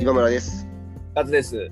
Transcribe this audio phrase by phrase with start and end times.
[0.00, 0.66] 今村です。
[1.14, 1.70] カズです。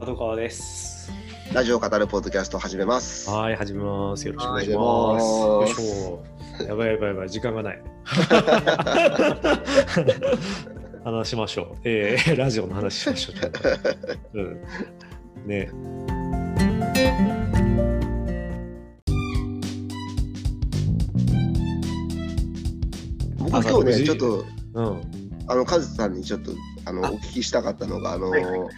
[0.00, 1.10] 角川です。
[1.52, 3.28] ラジオ語るポッドキャスト始めます。
[3.28, 4.26] はい、始めます。
[4.26, 5.24] よろしくお願いしはます。
[5.24, 6.22] いよいしお
[6.62, 6.64] 願いしょ。
[6.68, 7.82] やばいやばいやばい、時間がない。
[11.04, 11.76] 話しましょう。
[11.84, 13.40] えー、ラジオの話しましょう。
[13.40, 13.60] ちょっと
[14.34, 14.60] うん。
[15.46, 15.70] ね。
[23.38, 24.44] 僕今日ね、ちょっと、
[24.74, 25.25] うん。
[25.48, 26.52] あの、カズさんにちょっと、
[26.84, 27.10] あの、あ。
[27.10, 28.68] お聞きしたかったのが、あの、はいはいはい。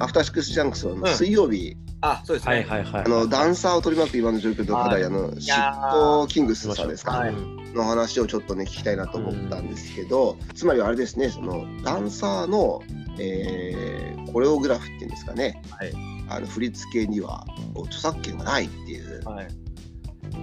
[0.00, 1.08] アフターシックスジャンクスのん。
[1.08, 2.54] 水曜日、あ、そうですね。
[2.54, 3.04] はいはいはい。
[3.04, 7.34] あの、ダンサーを取り巻く今の状況と課題、あの、シットキングスさんですか、はい。
[7.74, 12.82] の話をちょっとね、聞きたいなと思ったんですけど、つまりはあれですね、その、ダンサーの、
[13.18, 15.92] えーコレオグラフっていうんですかね、はい。
[16.28, 17.44] あの振り付けには
[17.86, 19.48] 著作権がないっていう、はい。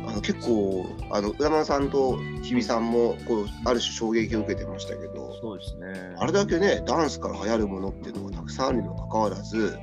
[0.08, 6.16] あの結構あの浦間さんと日比さんもこうある種衝撃を受けてましたけどそうですね。
[6.18, 9.78] あれだけねダンスから流行るものっていうのがたくさんあるにもかかわらず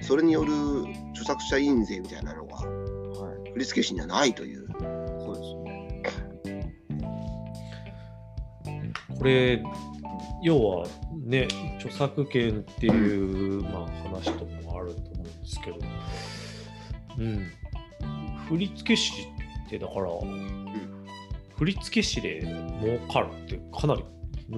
[0.00, 0.52] それによる
[1.10, 3.52] 著作者印税みたいなのがはい。
[3.54, 4.66] 振付師にはないという。
[5.18, 6.72] そうですね。
[9.16, 9.62] これ、
[10.42, 10.86] 要は
[11.24, 11.48] ね、
[11.78, 15.78] 著作権っていう、まあ、話ともあると思うんですけど、
[17.18, 17.46] うん。
[18.48, 19.12] 振付師
[19.66, 20.10] ってだから、
[21.56, 22.40] 振付師で
[22.82, 24.04] 儲かるってかなり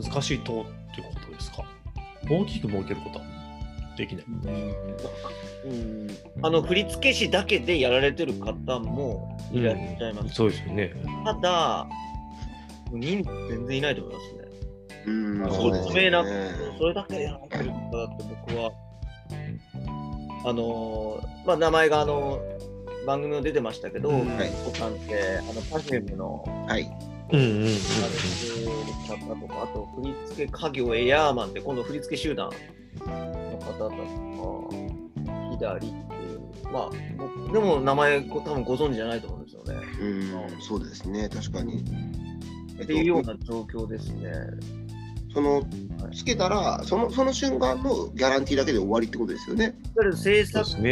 [0.03, 1.65] 難しいとっていうことですか？
[2.29, 3.25] 大きく儲けることは
[3.97, 4.25] できない。
[5.65, 6.09] うん。
[6.43, 10.35] あの、振付師だけでやられてる方もいらっしゃいます。
[10.35, 10.93] そうですよね。
[11.25, 11.87] ただ、
[12.93, 14.37] 人数全然いないと思いますね。
[15.07, 16.51] うんあそうです有名なよね。
[16.79, 18.73] それだけでやられてる方だって僕は、
[20.45, 22.41] あのーまあ、名前があの
[23.07, 26.91] 番組も出てましたけど、うんはいおさんって、あの、パフュームのはい。
[27.33, 27.67] うんうんうんうん。
[27.67, 32.51] ある方とか、あと振付家業エアーマンって、今度振付集団
[33.01, 33.97] の方とか、
[35.59, 39.75] 左っていう、まあ、僕でも名前、多分ご存知じゃないと思うんですよね。
[40.01, 40.05] う
[40.59, 41.85] んそうですね確かに。
[42.79, 44.33] えっていうような状況ですね。
[45.33, 45.63] その
[46.15, 49.65] つけたらそのその瞬間のギャランティーだけで終わりってことですよね。
[49.65, 50.83] いわゆる制そう作。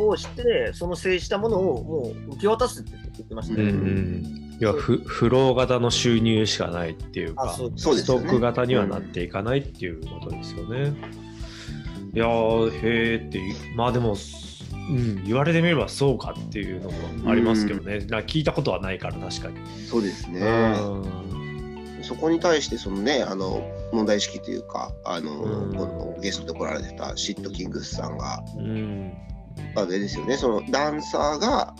[0.00, 3.72] をして、その制したものをもう受け渡すって言ってましたうんうね。
[3.72, 4.47] ん。
[4.60, 10.94] 要はフフロー型の収入しかないっていうか、ストック型にはなっていかないっていうことですよね。
[12.12, 13.40] いやー、へーって
[13.76, 14.16] まあでも、
[14.90, 17.98] うん、言われてみればそうかっていうのもありますけどね。
[17.98, 19.56] なんか聞いたことはないから、確かに。
[19.88, 20.40] そうですね。
[20.40, 20.44] う
[21.24, 21.28] ん
[22.02, 29.12] そこに対してそのねあの問題意識というかあの、うんゲストで来られてたシットキングスさんがうん。
[29.76, 31.74] あれですよねそのダンサーが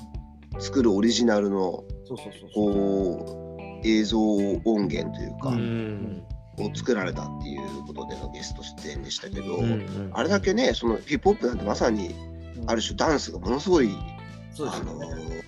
[0.58, 2.50] 作るオリジナルのそうそうそう。
[2.54, 6.24] こう映像音源というか、うん。
[6.60, 12.14] を作られたっていうことでのゲスト出演でしたけど、うんあれだけねそのヒップホップなんてまさに
[12.66, 15.44] ある種ダンスがものすごいあのそうですよね。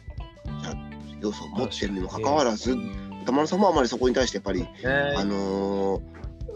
[0.62, 0.74] じゃ
[1.20, 2.76] 要素を持ってるにもかかわらず
[3.22, 4.68] 歌丸さんもあまりそこに対してやっぱりね
[5.16, 6.00] あのー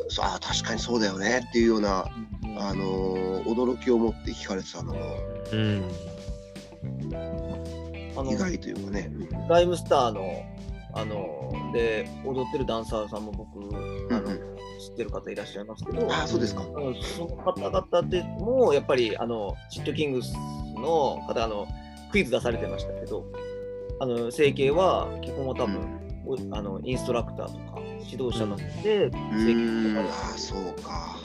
[0.08, 2.04] そうあ確かにそうだよねっていうような、
[2.58, 5.00] あのー驚きを持って聞かれてたのが
[5.52, 5.82] うん。
[8.16, 9.10] あの意外というかね。
[9.48, 10.42] ライムスターの、
[10.92, 13.58] あの、で、踊ってるダンサーさんも僕、
[14.14, 16.62] あの、うん知ってる方いらっしゃいますけど、ああそうですか。
[16.62, 20.34] その方々でも、やっぱり、あの、チットキングス
[20.76, 21.66] の方、あの、
[22.10, 23.24] クイズ出されてましたけど、
[24.00, 31.16] あの、整形は基本は多分、おあの、インストラクターとか、指導者ので、う整形とかあそうか。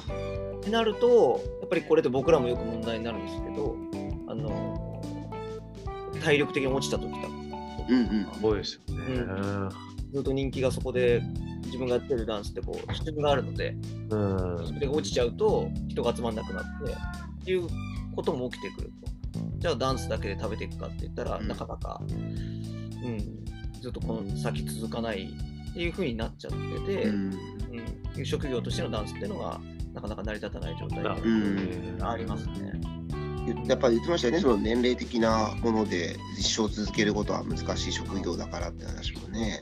[0.58, 3.76] ってなると、やっぱりこれで僕らもよく問題になるんですけど、
[4.28, 4.89] あの、
[6.20, 7.28] 体力的に落ちた時とか、
[7.90, 8.28] うんうん。
[8.42, 9.76] そうですよね。
[10.14, 11.22] ずっと人気がそこで
[11.66, 13.76] 自分がやってるダンスってこう質があるので
[14.10, 14.68] うん。
[14.68, 17.68] それが落ちちゃうと人が集まんなくなってっていう
[18.16, 18.92] ことも起きてくる
[19.34, 19.40] と。
[19.60, 21.48] じゃあダンスだけで食べていくかって言ったら、うん。
[21.48, 22.06] なかなか、う
[23.10, 23.18] ん、
[23.82, 25.30] ずっとこの先続かない
[25.72, 26.52] っていう風になっちゃっ
[26.86, 27.30] てて、ううん。
[27.30, 29.62] ん職業としてのダンスっていうのが
[29.94, 32.79] なかなか成り立たない状態がありますね。
[33.68, 39.62] やっぱり言ってましたよね、その年齢的なもので一生続けることは難しい職業だからって話もね。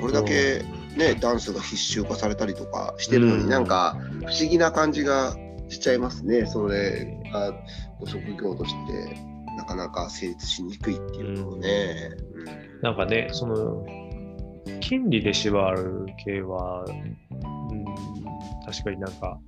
[0.00, 0.62] これだけ
[0.96, 3.48] ね、ダンスが必修化されたりとかしてるのに、うん。
[3.48, 5.36] なんか不思議な感じが
[5.68, 7.52] しちゃいますね、それが
[7.98, 9.16] こう職業として
[9.56, 12.10] なかなか成立しにくいっていうのをね。
[12.34, 12.80] うん。
[12.82, 13.84] なんかね、その、
[14.80, 17.16] 権利で縛る系は、うん、
[18.70, 19.38] 確かになんか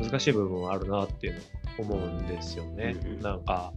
[0.00, 1.40] 難しい部分はあるなっていうの
[1.94, 2.96] を思うんですよね。
[3.04, 3.72] うんなんか、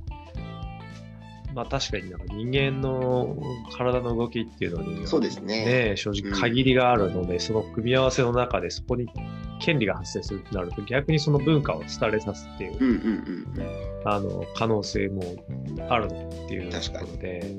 [1.56, 3.36] まあ確かになんか人間の
[3.75, 5.65] 体の動きっていうのにはそうですね。
[5.89, 9.07] ね、正直限りがあるので、その組み合わせの中でそこに
[9.59, 12.98] 権利が発生するとなると逆にその文化を廃れさすっていう、うんうん
[13.57, 14.07] うん。
[14.07, 15.24] あの可能性も
[15.89, 17.57] あるっていうところで。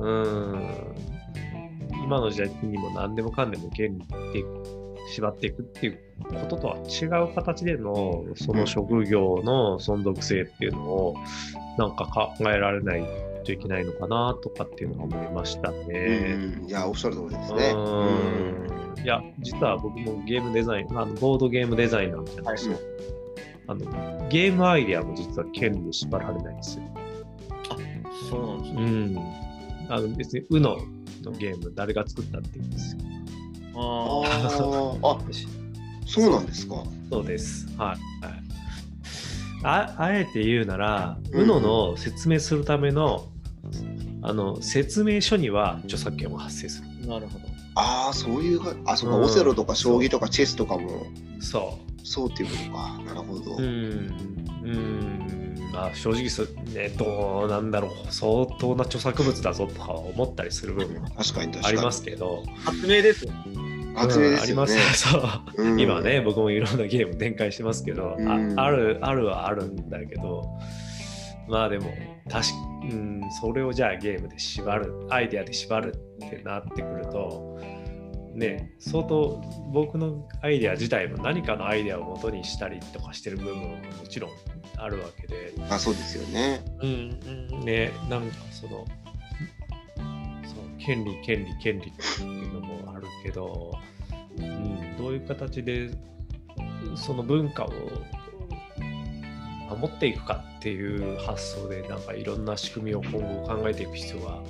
[0.00, 1.14] うーん。
[2.04, 4.38] 今の時代的にも何でもかんでも権利って
[5.12, 11.14] 縛っていくっていうこととは違う形でのその職業の存続性っていうのを
[11.78, 13.04] なんか考えられない
[13.44, 16.36] といけないのかなとかっていうのは思いましたね。
[16.66, 17.72] いや、おっしゃる通りですね。
[17.76, 17.80] う
[18.80, 22.76] んいや、実は僕もゲームデザイン、あのボードゲームデザイナーじゃないですか。
[23.66, 26.84] あのゲームアイデアも実は権利で縛られないんですよ。
[28.30, 28.82] そうなんですね。
[28.82, 29.18] うん。
[29.90, 30.78] あの別に UNO
[31.22, 33.02] のゲーム誰が作ったって言うんですよ。
[33.76, 36.76] ああそうなんですか。
[37.10, 37.66] そうです。
[37.76, 38.24] はい。
[38.24, 38.44] はい
[39.66, 43.28] ああえて言うなら、うん UNO の説明するための
[44.20, 46.88] あの説明書には著作権は発生する。
[47.04, 47.46] あ、なるほど。
[47.74, 51.06] ああ、そういうが、あ、そうか、うんオセロとか将棋とかチェスとかも、
[51.40, 53.14] そそうっていうことか。
[53.14, 53.56] なるほど。
[53.56, 53.58] う。
[53.58, 54.14] うん。
[54.64, 55.70] うん。
[55.72, 58.12] まあ正直そ、ね、どうなんだろう。
[58.12, 61.66] 相当な著作物だぞとか思ったりする部分も確かに確かに。
[61.66, 62.44] ありますけど。
[62.64, 63.32] 発明ですよ。
[63.94, 64.76] 発明ですよねうんあり。
[64.76, 65.62] ます そう。
[65.62, 70.44] うん今ね、僕もいろんなゲーム展開してますけど、うんあある、あるはあるんだけど、
[71.48, 71.92] まあでも、
[72.28, 72.54] 確か
[72.84, 75.94] うん、それをじゃあゲームで縛る、アイデアで縛る
[76.24, 77.58] ってなってくると、
[78.34, 79.40] ね、相当
[79.72, 83.76] 僕のアイデア自体も何かのアイデアを元にしたりとかしてる部分もも
[84.08, 84.30] ちろん
[84.76, 86.64] あるわけで、あ、そうですよね。
[86.82, 87.18] うん
[87.52, 88.84] うん、ね、なんかその、
[90.84, 93.72] 権利、権利、権利っていうのもあるけど、
[94.38, 95.90] うん、どういう形で
[96.96, 97.72] その文化を
[99.76, 104.42] 守っていくかっていう発想で、なんかいろんな仕組みを今後考えていく必要が、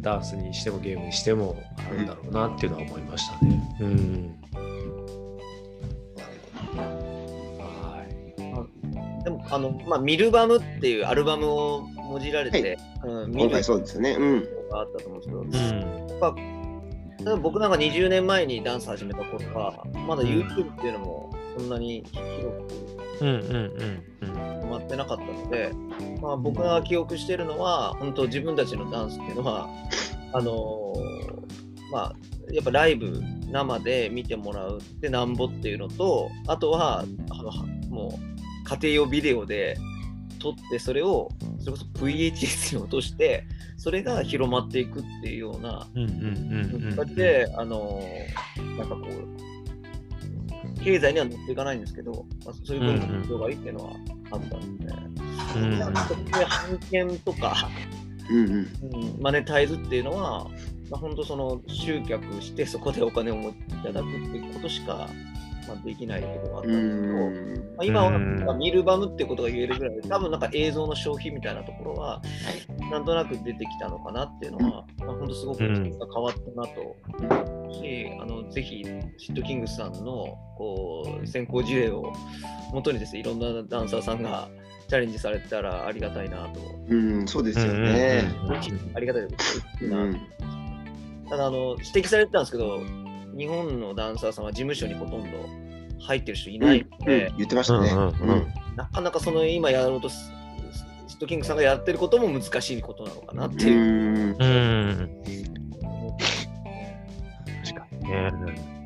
[0.00, 3.76] ダンスにしてもゲームにしてもあるんだろうなっていうのは思いましたね。
[3.80, 4.38] うん。
[7.58, 8.04] は
[9.20, 9.24] い。
[9.24, 14.12] でも、あの、まあ、ミルバムっていうアルバムをもじられて、うん、見る今回そうですよね。
[14.12, 14.57] うん。
[14.68, 16.34] があったと思うんですけど、うん。
[17.18, 22.88] 例えば僕なんか20年前にダンス始めた頃は、まだ YouTube っていうのもそんなに広く
[23.20, 24.60] うんうんうんうん。
[24.62, 25.72] 止まってなかったので、
[26.20, 29.68] まあ、僕が記憶してるのは、本当自分たちのダンスっていうのは、
[30.32, 32.14] あのーまあ、
[32.52, 39.76] やっぱライブ生で見てもらうってなんぼっていうのと、あとは、あのはもう家庭用ビデオで
[40.38, 41.28] 撮って、それを
[41.60, 43.44] それこそ VHS に落として、
[43.78, 45.86] それが広まっていくっていうような。
[46.96, 53.92] 形で、あのーなんかこう、経済には乗っていかないんですけど、まあ、そういう文化の広がりっていうのは
[54.32, 54.86] あったんで、
[55.56, 57.70] うんなんかそういう版権とか、
[58.30, 58.68] うん
[59.20, 60.44] マネタイズっていうのは、
[60.90, 65.08] まあ、本当その集客してそこでお金をもいただくっていうことしか、
[65.68, 67.80] まあ、できないところがあったうんですけど、まん。
[67.80, 68.36] あ、今はうん。
[68.36, 72.22] なんか見るバムってことが言えるぐらいで、多分なんか映像の消費みたいなところは、
[72.90, 75.84] なんとなく出てきたのかなっていうのは、まあ、本当すごくうん。
[75.84, 78.84] 変わったなと思うし、あのぜひ、
[79.18, 82.12] シットキングスさんのこう先行事例を
[82.72, 84.48] 元にですね、いろんなダンサーさんが
[84.88, 88.24] チャレンジされてたらありがたいなと、うん、そうですよね。
[88.94, 90.20] ありがたいですなうん。
[91.28, 92.80] ただあの、指摘されてたんですけど、
[93.36, 95.38] 日本のダンサーさんは事務所にほとんど
[96.00, 97.90] 入ってる人いうんないので、言ってましたね。
[97.90, 98.46] うんうんうん
[98.78, 100.30] なかなかその今やろうとす、
[101.08, 103.76] シットキングさんがやってることも難しいことなのかなっていう。
[103.76, 104.36] うん。
[104.38, 105.10] うん。
[107.64, 108.78] 確かにね。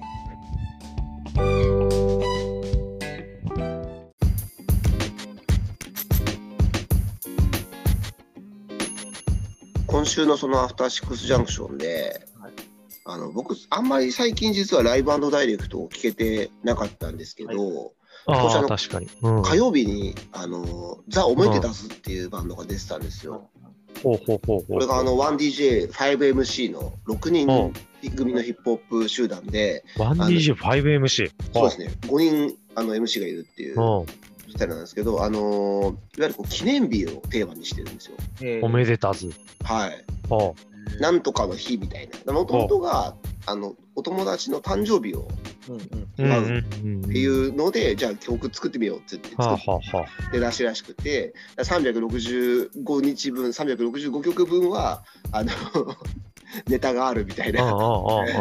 [9.87, 12.32] 今週のそのアフターシックスジャンクションで、はい
[13.05, 17.93] あの僕、あんまり最近実はライブダイレクトを聞けてなかったんですけど、
[18.27, 19.09] ああ、少しあの確かに。
[19.23, 23.51] うん火曜日にあのザ・オメテダスっていうバンドが出てたんですよ。
[24.03, 24.67] ほうほうほうほう。
[24.67, 27.73] これがあの 1DJ、5MC の6う人ん
[28.17, 31.31] 組のヒップホップ集団で、1DJ5MC。
[31.53, 34.07] そうですね、5人あの MC がいるっていううん。
[34.51, 38.17] スタイルなんですけど、あのいわゆるこう記念日をテーマにしてるんですよ。
[38.43, 39.33] えーおめでたず。
[39.65, 40.05] はい。
[40.97, 42.33] ほなんとかの日みたいな。
[42.33, 43.15] もともとが、
[43.47, 45.29] あの、お友達の誕生日を
[45.69, 46.09] うんうんう。
[46.19, 47.05] 祝ううんうん。
[47.05, 55.51] っていうので、じゃあ曲作ってみようって言ってはあ作はあはって出しらしくて、365日分、365曲分は、あの、
[56.69, 57.63] ネタがあるみたいな。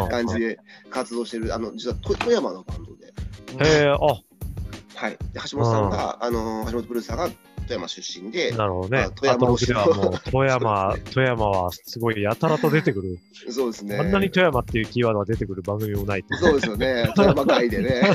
[0.10, 3.08] 感じで活動してる、あの、実は富富山のバンドで、
[3.66, 5.12] へえ、あ、はい。
[5.34, 7.30] で橋本さんが、あの、橋本プロデューサーが
[7.72, 8.98] 富富山出身で、なるほどね。
[8.98, 9.68] まあ富山推し
[10.32, 13.20] 富山、 富山はすごいやたらと出てくる。
[13.50, 13.98] そうですね。
[13.98, 16.26] あんなに富山っていうキーワードが出てくる番組もない。
[16.30, 17.12] そうですよね。
[17.16, 18.02] 富山会でね。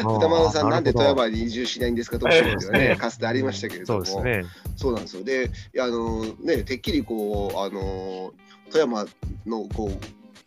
[0.00, 2.96] 歌丸さん、なんで富山に移住しないんですかとおっしゃるんですよね。
[2.96, 4.04] かつてありましたけれども。
[4.04, 4.44] そうですね。
[4.76, 5.24] そうなんですよ。
[5.24, 8.32] で、あのね、てっきりこう、あの
[8.70, 9.06] 富山
[9.46, 9.98] のこう、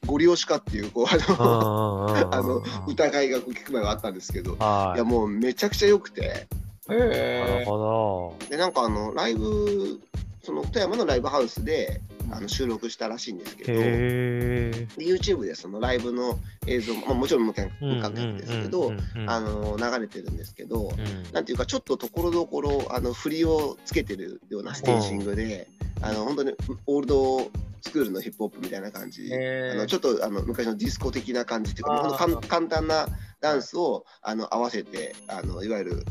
[0.05, 6.47] ご利用しかっていう、こう、あの、あの疑いが聞く前はあったんですけど、いや、もうめちゃくちゃ良くて、
[6.87, 8.47] なるへほど。
[8.49, 9.99] で、なんかあの、ライブ、
[10.43, 12.01] その富山のライブハウスで
[12.31, 13.79] あの収録したらしいんですけど。
[13.79, 16.37] で YouTube でそのライブの
[16.67, 18.93] 映像も、まあ、もちろん無観客ですけど、
[19.25, 20.91] あの流れてるんですけど、
[21.33, 25.67] なんていうか、ちょっとところどころ、あの振りをつけてるようなステージングで、
[26.01, 26.53] あの本当に
[26.85, 27.49] オールド
[27.81, 33.07] スクールのヒップホップみたいな感じ、えあのちょっとあの昔のディスコ的な感じっていうか、簡単な
[33.41, 36.05] ダンスをあの合わせて、あのいわゆる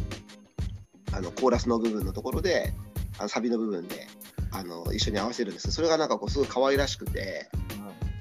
[1.17, 2.73] あのコーラスの部分のところで、
[3.19, 4.07] あのサビの部分で
[4.51, 7.49] あの一緒に合わせるんですそれがなんかこうすごい可愛らしくて、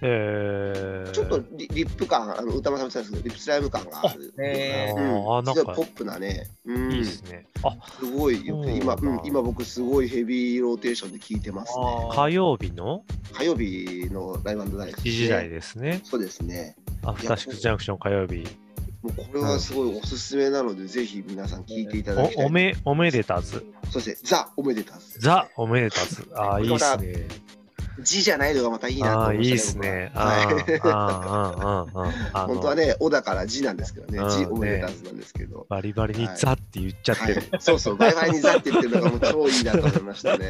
[0.06, 4.34] えー、ちょっとリリップ感、あの歌丸さんも言ってたんですけど、リップスライム感がある。
[4.38, 7.48] へーうんすごいポップなね、うん、いいですね。
[7.64, 11.86] あ、すごいよくて、今、そうなん今僕すごいヘビーローテーションで聞いてますね。
[12.12, 13.06] 火曜日の？
[13.32, 16.02] 火曜日のライブダイレクト1時台ですね。
[16.04, 16.76] そうですね。
[17.04, 18.46] アフターシックスジャンクション火曜日。
[19.04, 22.46] もうこれはすごいおすすめなので、ぜひ皆さん聞いていただきたい。
[22.46, 23.66] おおめ、おめでたず。
[23.92, 25.20] そして、ザ・おめでたず。
[25.20, 26.26] ザ・おめでたず。
[26.34, 27.28] ああ、いいっすね。
[28.00, 30.12] 字じゃないのがまたいいなとああ、思いましたいいっすね。
[30.16, 35.68] 僕ははい 本当はね、おだから字なんですけどねう、ん字おめでたずなんですけど。
[35.70, 37.36] バリバリにザって言っちゃってる。
[37.52, 40.50] はい、そうそう、バイバイにザって言ってるのがもう超いいなと思いましたね。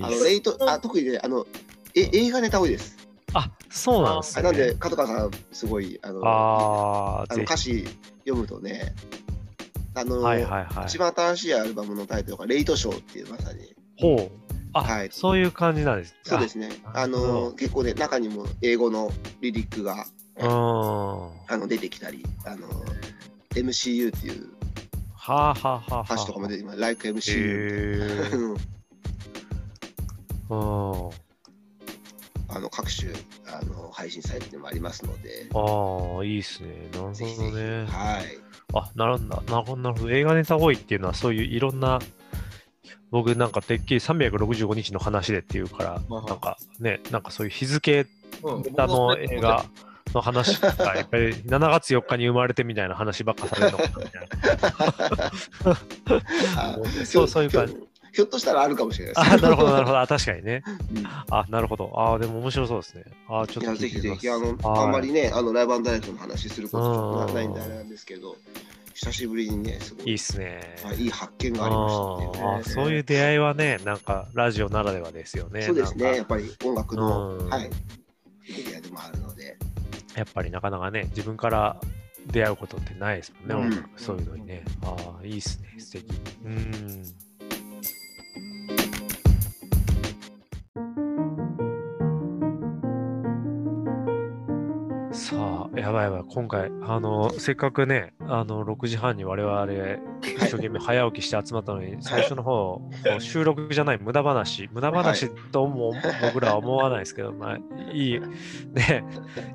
[0.00, 1.46] あのレイトあ特にねあの
[1.94, 3.03] え映画ネタ多いです。
[3.34, 4.40] あ、そうなんですね。
[4.40, 7.84] あなんで角川さんすごいあのああ、あのぜ歌詞
[8.20, 8.94] 読むとね
[9.94, 10.24] あの、ひ。
[10.24, 10.98] はいはいはい一。
[10.98, 14.30] 番新しいアルバムのタイトルが「レイトショー」っていうまさにほう。
[14.72, 16.14] あ、はいそういう感じなんです。
[16.22, 19.10] そうですねあなるほどの結構ね中にも英語の
[19.40, 20.04] リリックが
[20.40, 20.44] あ。
[20.44, 20.48] うん。
[20.48, 22.68] はあの出てきたりあの
[23.54, 24.48] MCU っていう
[25.26, 26.02] あはあはあはあ。
[26.02, 27.34] 歌詞とかも出てきます「Like へ MCU」
[28.30, 28.54] え。
[30.50, 31.10] うんうん。
[32.48, 33.10] あの各種
[33.46, 36.88] あの配信サイトでもありますのでああ、いいっすね。
[36.92, 37.84] なるほどぜひぜひね。
[37.86, 39.42] はいあ、なるんだ。
[39.48, 40.10] なるほど、なるほど。
[40.10, 42.00] 映画ネタ多いっていうのは、そういういろんな、
[43.10, 48.06] 僕なんかてっきり365日の話でっていうから、はいなんかね、なんかそういう日付
[48.42, 49.64] うん歌の映画
[50.12, 54.28] の話が、やっぱり7月4日に生まれてみたいな話ばっかされるのかみたい
[56.56, 57.06] あな。
[57.06, 57.76] そう、そういう感じ。
[58.14, 60.00] ひょっとしたらあるかもしれないですあ、なるほど、なるほど。
[60.00, 60.62] あ確かにね。
[60.94, 61.92] うんあ、なるほど。
[61.96, 63.04] あでも面白そうですね。
[63.28, 66.78] あちょっとぜひぜひあの、はいあんまりねあのライブダイレクトの話するこ
[67.26, 68.36] とないんであれなんですけど
[68.94, 70.76] 久しぶりにねすごいいいっすね。
[70.84, 75.62] はいいい発見がありましたねそういう出会いはね、なんかラジオならではですよね。
[75.62, 77.70] そうですねやっぱり音楽の、うんはい
[78.46, 79.56] メディアでもあるので
[80.14, 81.76] やっぱりなかなかね、自分から
[82.26, 84.64] 出会うことってないですもんね、うんそういうのにね。
[84.82, 86.06] ああ、いいっすね、素敵。
[86.44, 86.70] うん。
[95.76, 99.64] やばいやばい、今回、あの、せっかくね、あの、6時半に我々、
[100.22, 102.80] 一生懸命早起きして集まったのに、最初の方、
[103.18, 107.58] 収録じゃない無駄話、無駄話とも僕らは思わないですけど、まあ、
[107.92, 108.20] いい、
[108.72, 109.04] ね、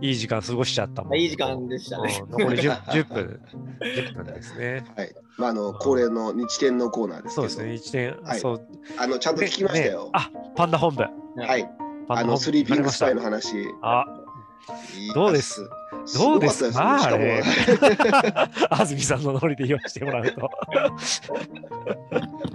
[0.01, 1.13] いい時間過ごしちゃったもん。
[1.13, 2.21] あいい時間でしたね。
[2.23, 3.41] うん残り 10, 10分、
[3.81, 4.83] 10分ですね。
[4.95, 5.15] はい。
[5.37, 8.39] まああの恒例の日天のコーナーですそうですね、1点、はい。
[8.39, 8.67] そう。
[8.97, 11.03] あのちゃんと聞きましたよ、ねあ、パンダ本部。
[11.41, 11.69] はい。
[12.11, 14.01] あのスリーピングスパイの話た。
[14.01, 14.05] あ、
[15.13, 15.69] どうです？
[16.17, 16.71] どうです？
[16.71, 17.41] かあれ。
[18.69, 20.49] 安住さんのノリで言わせてもらうと。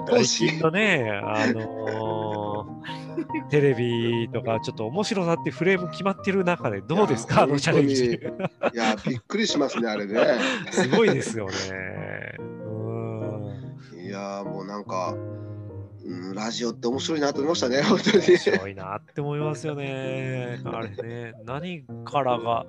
[0.10, 2.84] 最近のね、あのー
[3.50, 7.42] テレビとかちょっと面白さってフレーム決まってる中でどうですか？
[7.42, 8.06] あのチャレンジ。
[8.06, 10.20] いやびっくりしますねあれね
[10.70, 11.52] すごいですよね。
[12.38, 14.04] うん。
[14.04, 15.14] いやーもうなんか、
[16.04, 18.26] うん、ラジオって面白いなと思いましたね、本当に。
[18.26, 20.60] 面白いなって思いますよね。
[20.64, 22.66] あれね、何からが、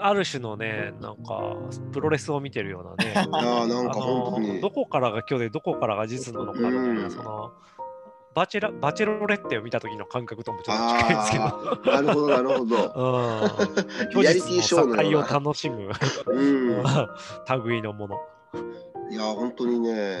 [0.00, 1.56] ある種のね、なんか、
[1.92, 3.12] プロレスを見てるようなね。
[3.12, 4.60] いやーなんか本当に。
[4.60, 7.52] どこからが虚でどこからが実なのかみたいな、うんその
[8.34, 11.44] バチェラバチェロレッテを見た時の感覚ともちょっと近いですけど。
[11.44, 13.54] ああ、なるほど、なるほど。
[14.12, 15.88] うん、リアリティショーのを楽しむ
[16.26, 16.82] うん。
[17.64, 18.20] 類のもの。
[19.10, 20.18] いやー、本当にね、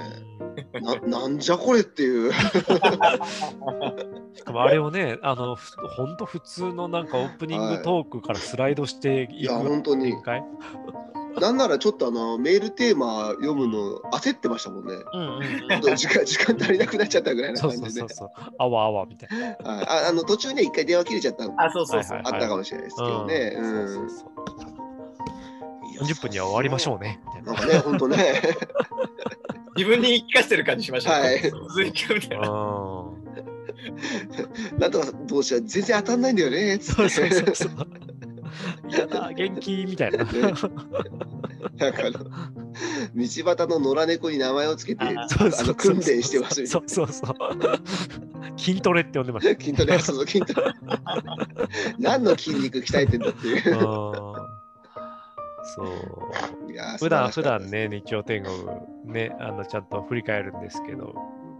[0.80, 2.32] ななんじゃこれっていう。
[4.34, 10.22] しかもあれをね、あの、ふほんと普通のなんかオープニングトークからスライドしていいや、く本当に展。
[10.22, 10.44] 開？
[11.40, 14.94] なんならちょっとあのメールテーマ読むの焦ってましたもんね。
[15.12, 15.42] うんうん。
[15.42, 18.00] ちょっと時間 時間足りなくなっちゃったぐらいなそう感じで。
[18.00, 18.52] そうそうそう。
[18.56, 19.46] あわあわみたいな。
[19.46, 22.18] はいああの途中ね一回電話切れちゃったのああ、そうそうそう。
[22.18, 23.56] はいはいったかもしれないですけどね。
[23.58, 24.30] うんうんそうそうそう。
[26.00, 27.20] 40分には終わりましょうね。
[27.44, 28.42] ななんかね、本当ね。
[29.76, 31.12] 自分に言い聞かせてる感じしました。
[31.12, 32.48] はい続いてみたいな。
[32.48, 33.24] うん
[34.78, 36.78] なんとかどうしよう、全然当たんないんだよね。
[36.80, 37.70] そうそうそうそう。
[38.90, 40.18] やだ、元気みたいな。
[40.18, 40.68] なんか
[41.78, 42.24] あの
[43.14, 47.34] 道端の野良猫に名前をつけて、あの訓練してますみたそいうそうそう。
[48.58, 49.50] 筋トレって呼んでましな。
[49.50, 50.72] 筋トレ、そうそう筋トレ。
[51.98, 53.74] 何の筋肉鍛えてんだっていう。
[55.74, 55.88] そう。
[56.98, 58.54] 普段普段ね、日曜天国
[59.04, 61.14] ね、あのちゃんと振り返るんですけど、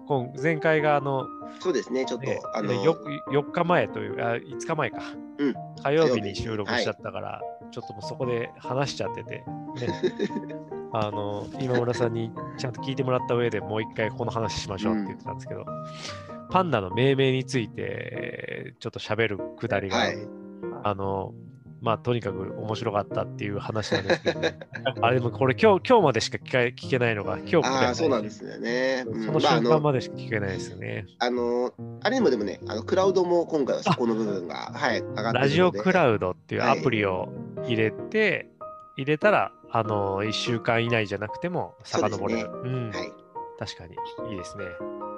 [0.06, 1.26] 今前回があの、
[1.60, 2.96] そうですね、ちょっと、ね、あの、よ
[3.30, 5.02] 4日前という、あ5日前か、
[5.38, 5.54] うん。
[5.82, 7.40] 火曜日にに収録しちゃったから、
[7.70, 9.44] ちょっともうそこで話しちゃってて、ね、
[10.92, 15.64] あの今村さんにちゃんと聞いてもらった上でもう一回この話しましょうって言ってたんですけど、
[16.50, 20.16] パンダの命名についてちょっと喋るくだりが、はい。
[20.84, 21.32] あの
[21.84, 24.58] まあとにかく面白かったっていう話なんですけど、ね、
[25.02, 29.04] あれでもこれ今日今日までしか聞か聞けないのが今日ああ、そうなんですよね。
[29.04, 31.04] そのうんまあ、あの、瞬間までしか聞けないですよね。
[31.18, 35.38] あの、あれにもでもね、あのクラウドも今回はそこの部分が、 はい、上がってるので。
[35.40, 37.28] ラジオクラウドっていうはいアプリを
[37.64, 38.48] 入れて、
[38.96, 42.50] 入れたら、あの、1週間以内じゃなくても遡れる。
[42.64, 43.12] うん、はい、
[43.58, 43.94] 確かに、
[44.30, 44.64] いいですね。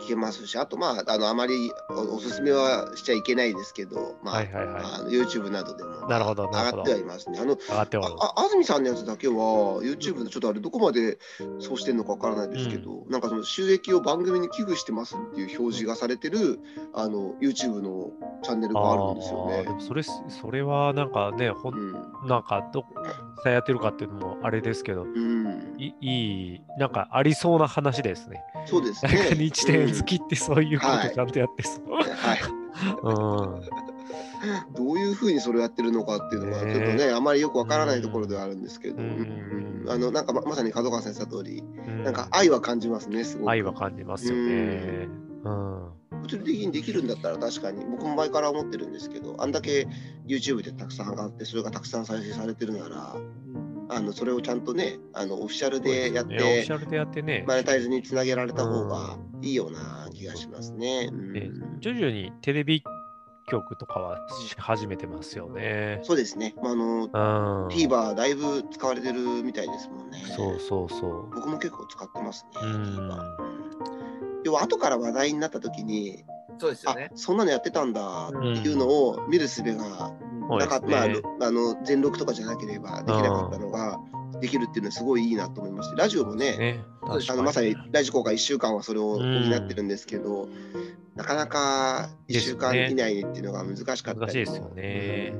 [0.00, 4.84] 聞けますし、あと、まあ、あの、あまりおおすすめはしちゃいけないですけど、まあ、はいはいはい。
[4.84, 7.38] あの YouTube などでも、なるほど上がってはいますね。
[7.38, 9.34] あの、上がってはああ安住さんのやつだけは
[9.82, 11.18] YouTube でちょっとあれどこまで
[11.60, 16.60] そうしてるのかわからないですけど、なんかその収益を番組に寄付してますっていう表示がされてる
[16.92, 18.10] あの YouTube の
[18.42, 19.66] チャンネルがあるんですよね。
[19.80, 21.92] それ、それはなんかね、ほんうん。
[22.26, 22.84] なんかど、
[23.44, 28.42] 伝えやってるかっていうのもあれですけど、うん、いいい、なんかありそうな話ですね。
[28.66, 29.36] そうですなんかね。
[29.36, 31.84] 日点好きってそういうこはいとちゃんとやってそう。
[31.86, 32.40] うんはい、
[33.02, 33.86] うん
[34.74, 39.02] どういうふうにそれをやってるのかっていうのがちょっとねあまりよくわからないところではあるんですけど、
[39.88, 43.50] あのなんかままさに角川先生の通り、うんなんか愛は感じますね、すごく。
[43.50, 45.08] 愛は感じますよね。
[45.46, 45.96] うん。
[46.22, 49.86] 物理的にできるんだったら確かに僕も前から思ってるんですけどあんだけ
[50.26, 53.16] YouTube でたくさん上がってそれがたくさん再生されてるなら
[53.88, 61.08] あのそれをちゃんとねあのオフィシャルでやっそうですねオフィてシャルでやってね、マネタイズにつなげられた方がいいような気がしますね。
[61.12, 62.82] うんで徐々にテレビ
[63.48, 66.00] 局とかはし始めてますよね。
[66.02, 67.08] そうですね、まあ、あのうん。
[67.68, 70.24] TVer だいぶ使われてるみたいですもんね。
[70.36, 71.30] そうそうそう。
[71.32, 72.50] 僕も結構使ってますね。
[72.62, 73.95] うん TVer
[74.46, 77.10] 要は後から話題になった時に、あそうですよね。
[77.14, 79.68] そんなのやってたんだっていうのを見る術が
[80.48, 81.20] そうですなかった、まあね。
[81.42, 83.98] あの全録とかじゃなければできなかったのが
[84.40, 90.48] できるっていうのはすごいいいなと思いまして、ラジオもね、あのまさにラジコが1週間はそれを補うんってるんですけど、
[91.16, 95.34] なかなか1週間以内にっていうのが難しかったり難しいですよね。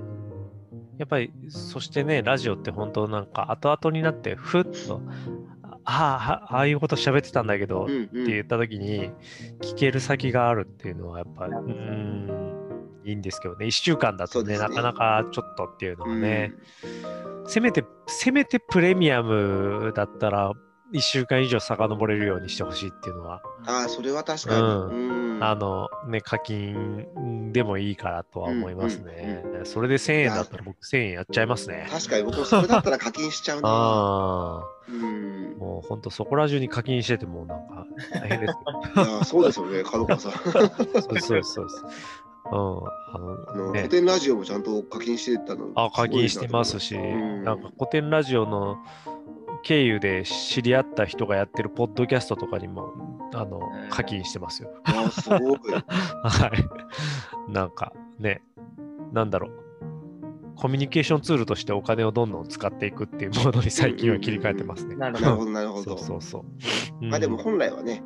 [0.99, 5.03] やっぱり、そしてね、ラジオって本当なんか後々になって、ふっと、
[5.87, 8.05] ああ、ああいうこと喋ってたんだけど、うんうん。
[8.05, 9.11] って言った時に
[9.63, 12.47] 聞ける先があるっていうのはやっぱり、うん、
[13.05, 14.59] いいんですけどね、1週間だとね、ね。
[14.59, 16.53] なかなかちょっとっていうのはね、
[17.47, 20.53] せめて、せめてプレミアムだったら、
[20.93, 24.61] 1週間以上遡れるようにしてほしいっていうのは、ああ、それは確かに。
[24.61, 29.45] うんうんあのね、課金でもいいからとは思いますね。
[29.65, 31.87] それで1000円だったら僕1000円やっちゃいますね。
[31.91, 33.69] 確かに僕もそれだったら課金しちゃうな。
[33.69, 38.55] ああ、うん、もう本当そこら中に課金しててもなんか大変です
[38.95, 39.03] けど。
[39.11, 40.33] いやそうですよね、角川さん。
[40.33, 41.85] そうですそうですそうです。
[42.47, 42.81] うん、あ
[43.15, 45.71] あのねの古、典ラジオもちゃんと課金してたの。
[45.75, 48.79] あ課金してますし、うんなんか古典ラジオの
[49.63, 52.93] 経由で知り合った人がやってるポッドキャストとかにも
[53.35, 54.71] あのうん課金してますよ。
[54.85, 55.59] あすごい。
[56.25, 56.51] は
[57.49, 57.53] い。
[57.53, 58.43] なんかね、
[59.13, 59.67] なんだろう。
[60.57, 64.97] コミュニケーションツールとしてお金をどんどん使っていくっていうものに最近は切り替えてますね。
[64.97, 65.27] なるほど。
[65.27, 65.83] なるほど、なるほど。
[65.83, 66.45] そうそうそ
[67.01, 67.05] う。
[67.05, 68.03] まあでも本来はね、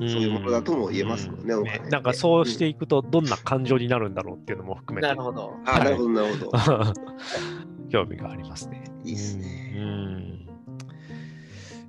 [0.00, 5.54] うん、そういうものだとも言えますもんねうお金ってなんかそうしていくとどんな感情になるんだろうっていうのも含めてなるほど。
[5.66, 6.92] あなるほど、なるほど。
[7.90, 8.84] 興味がありますね。
[9.04, 10.49] いいっすねうん。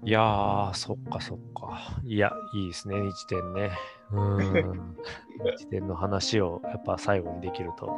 [0.02, 2.00] うんいやー、そっかそっか。
[2.04, 3.72] いや、いいですね、日展ね。
[4.12, 4.98] うん。
[5.58, 7.92] 日展の話をやっぱ最後にできると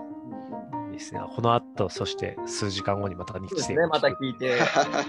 [0.88, 1.22] いいですね。
[1.36, 4.60] この後、そして数時間後にまた日展そうですね、また聞いて。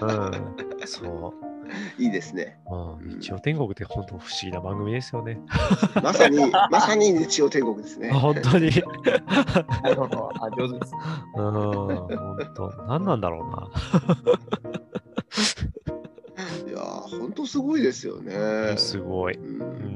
[0.01, 0.87] うん。
[0.87, 1.55] そう。
[1.99, 2.59] いいですね。
[2.71, 5.41] うん、日曜天国って本当不思議な番組ですよね。
[6.03, 6.39] まさに、
[6.71, 8.11] まさに日曜天国ですね。
[8.13, 8.71] 本当に。
[9.83, 10.31] なるほど。
[10.41, 10.95] あ、上手です。
[11.37, 12.69] うん、本当。
[12.89, 14.74] 何なんだろうな。
[17.35, 18.77] 当すごいですよね。
[18.77, 19.35] すごい。
[19.35, 19.95] ううん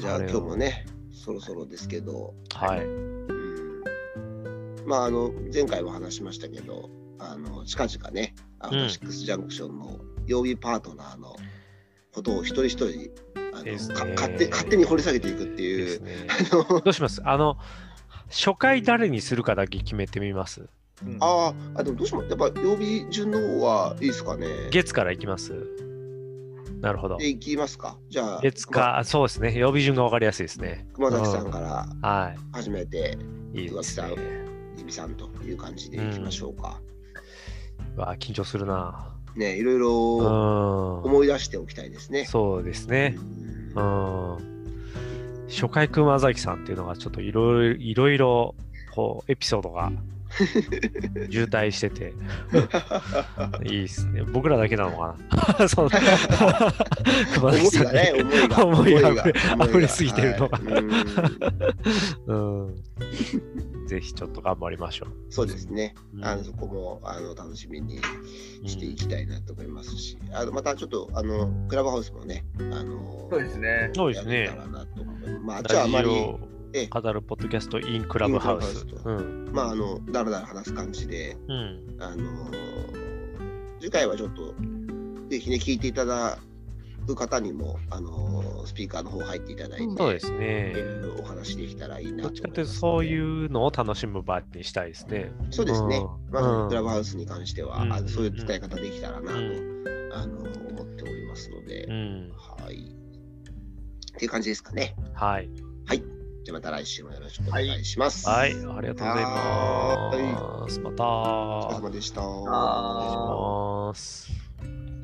[0.00, 2.84] じゃあ今日もねそろそろですけど、はい。
[2.84, 3.82] うん、
[4.86, 11.36] まああの前回も話しましたけどあの近々ねアフターシックスジャンクションの曜日パートナーの
[12.12, 13.10] ことを一人一人
[13.64, 15.88] 勝手勝手に掘り下げていくってでいう。
[15.88, 16.12] すね。
[16.50, 17.22] どうします？
[17.24, 17.56] あの、
[18.28, 20.68] 初回誰にするかだけ決めてみます。
[21.04, 22.28] うんあーあでもどうします？
[22.28, 24.46] やっぱ曜日順の方はいいですかね。
[24.70, 25.52] 月からいきます。
[26.80, 27.28] なるほどで。
[27.28, 27.98] いきますか？
[28.08, 29.58] じゃあ月か、そうですね。
[29.58, 30.86] 曜日順が分かりやすいですね。
[30.94, 33.18] 熊崎さんからは始めて、
[33.52, 33.62] い。
[33.62, 34.14] いいですね。
[34.78, 36.80] イビさんという感じでいきましょうか。
[37.96, 39.15] うわ、緊張するな。
[39.38, 41.02] ねいろいうろん。
[41.04, 42.24] 思い出しておきたいですね。
[42.24, 43.16] そうですね。
[43.74, 44.38] ううんん。
[45.48, 48.54] 初回熊崎さんっていうのがちょっといろいろ、いろいろ、
[48.94, 49.92] こう、エピソードが
[51.30, 52.14] 渋滞してて、
[53.64, 54.22] いいですね。
[54.22, 55.16] 僕らだけなのか
[55.58, 55.68] な？
[55.68, 55.90] その
[57.34, 58.66] 熊思い崎さね、に思いが。
[58.66, 60.84] 思いが思いが溢れすぎてるのがはい
[62.26, 62.76] うんうん。
[63.86, 65.94] ぜひちょっと頑張りましょそうですね。
[66.14, 66.20] う。
[66.22, 67.98] あのそこもあの楽しみに
[68.62, 73.90] うんしていきたいなと思いますし、あのまたちょっとあのクラブハウスもね、あのそうですね。
[73.94, 74.50] そうですね
[75.42, 76.08] まあ、あっちはあまり、
[76.84, 78.86] 語るポッドキャストインクラブハウス。
[79.04, 79.50] うん。
[79.52, 81.96] まあ、あのだらだら話す感じで、うん。
[81.98, 82.50] あの
[83.80, 84.54] 次回はちょっと
[85.30, 86.38] ぜひね聞いていただ
[87.06, 90.74] く方にもあのスピーカーの方入っていただいて、そうですいね。
[91.18, 95.32] お話できたらいいなと思いますどっちかというとそういうのを楽しむ場にしたいですね。
[95.50, 99.76] そうですね、うんまずうんクラブハウスに関しては、うんあそういう伝え方できたらなと、うん
[100.12, 102.32] あの思っておりますので、うん。
[102.36, 102.74] はい。
[102.76, 104.96] っていう感じですかね。
[105.14, 105.50] はい。
[105.84, 106.02] はい。
[106.46, 108.28] じゃあまた来週もよろしくお願いします。
[108.28, 108.52] はい。
[108.52, 110.78] ありがとうございます。
[110.78, 111.04] また。
[111.04, 112.22] お疲れお様でした。
[112.22, 112.24] あ
[113.00, 114.95] 願いします。